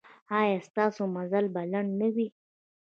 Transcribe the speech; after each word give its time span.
ایا 0.39 0.57
ستاسو 0.69 1.01
مزل 1.15 1.45
به 1.53 1.61
لنډ 1.71 1.89
نه 2.01 2.09
وي؟ 2.15 2.27